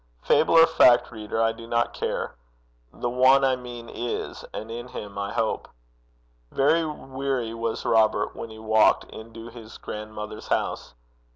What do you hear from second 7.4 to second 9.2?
was Robert when he walked